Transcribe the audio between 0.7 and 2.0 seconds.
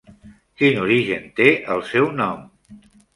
origen té el